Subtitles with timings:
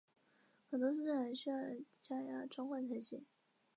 [0.71, 3.23] 很多蔬菜还要加压装罐才行。